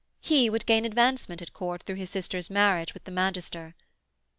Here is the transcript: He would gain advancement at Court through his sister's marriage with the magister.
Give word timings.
He 0.19 0.49
would 0.49 0.65
gain 0.65 0.83
advancement 0.83 1.43
at 1.43 1.53
Court 1.53 1.83
through 1.83 1.97
his 1.97 2.09
sister's 2.09 2.49
marriage 2.49 2.95
with 2.95 3.03
the 3.03 3.11
magister. 3.11 3.75